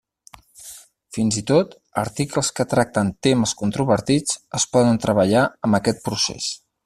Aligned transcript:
Fins 1.17 1.35
i 1.41 1.43
tot, 1.51 1.75
articles 2.03 2.49
que 2.59 2.65
tracten 2.71 3.13
temes 3.29 3.55
controvertits 3.61 4.41
es 4.61 4.67
poden 4.77 5.01
treballar 5.05 5.45
amb 5.69 5.79
aquest 5.83 6.05
procés. 6.09 6.51